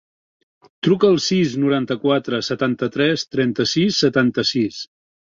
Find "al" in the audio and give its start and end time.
1.11-1.19